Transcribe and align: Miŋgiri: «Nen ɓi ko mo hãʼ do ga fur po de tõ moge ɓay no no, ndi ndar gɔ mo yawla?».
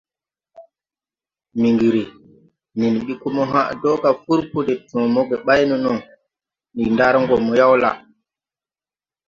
Miŋgiri: 1.59 2.03
«Nen 2.79 2.95
ɓi 3.05 3.13
ko 3.21 3.27
mo 3.35 3.43
hãʼ 3.51 3.67
do 3.81 3.89
ga 4.01 4.11
fur 4.23 4.39
po 4.51 4.59
de 4.67 4.73
tõ 4.89 4.97
moge 5.13 5.37
ɓay 5.45 5.61
no 5.69 5.75
no, 5.85 5.93
ndi 6.73 6.83
ndar 6.93 7.15
gɔ 7.29 7.35
mo 7.45 7.53
yawla?». 7.59 7.91